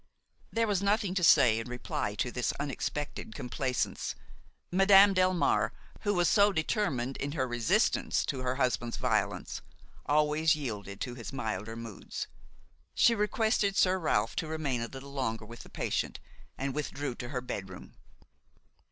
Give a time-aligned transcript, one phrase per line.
[0.51, 4.15] There was nothing to say in reply to this unexpected complaisance.
[4.71, 9.61] Madame Delmare, who was so determined in her resistance to her husband's violence,
[10.07, 12.25] always yielded to his milder moods.
[12.95, 16.19] She requested Sir Ralph to remain a little longer with the patient,
[16.57, 17.93] and withdrew to her bedroom.